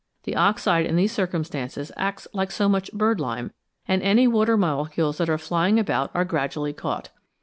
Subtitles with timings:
[0.23, 3.51] The oxide in these circumstances acts like so much bird lime,
[3.87, 7.11] and any water molecules that are flying about arc gradually caught.